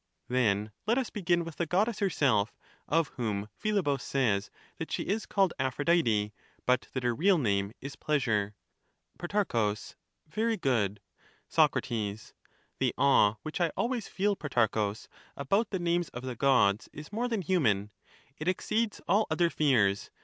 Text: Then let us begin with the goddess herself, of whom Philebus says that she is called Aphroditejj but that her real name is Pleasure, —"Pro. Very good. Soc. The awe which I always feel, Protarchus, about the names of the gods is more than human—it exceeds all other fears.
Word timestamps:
Then 0.29 0.71
let 0.87 0.97
us 0.97 1.11
begin 1.11 1.45
with 1.45 1.57
the 1.57 1.67
goddess 1.67 1.99
herself, 1.99 2.55
of 2.87 3.09
whom 3.17 3.49
Philebus 3.55 4.01
says 4.01 4.49
that 4.79 4.91
she 4.91 5.03
is 5.03 5.27
called 5.27 5.53
Aphroditejj 5.59 6.31
but 6.65 6.87
that 6.93 7.03
her 7.03 7.13
real 7.13 7.37
name 7.37 7.71
is 7.81 7.95
Pleasure, 7.95 8.55
—"Pro. 9.19 9.75
Very 10.27 10.57
good. 10.57 11.01
Soc. 11.49 11.79
The 11.83 12.95
awe 12.97 13.35
which 13.43 13.61
I 13.61 13.69
always 13.77 14.07
feel, 14.07 14.35
Protarchus, 14.35 15.07
about 15.37 15.69
the 15.69 15.77
names 15.77 16.09
of 16.09 16.23
the 16.23 16.35
gods 16.35 16.89
is 16.91 17.13
more 17.13 17.27
than 17.27 17.43
human—it 17.43 18.47
exceeds 18.47 19.01
all 19.07 19.27
other 19.29 19.51
fears. 19.51 20.09